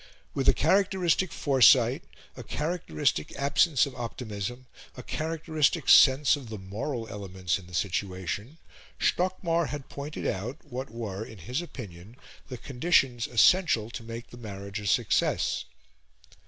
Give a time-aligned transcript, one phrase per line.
[0.33, 2.03] With a characteristic foresight,
[2.35, 4.65] a characteristic absence of optimism,
[4.97, 8.57] a characteristic sense of the moral elements in the situation,
[8.99, 12.15] Stockmar had pointed out what were, in his opinion,
[12.47, 15.65] the conditions essential to make the marriage a success.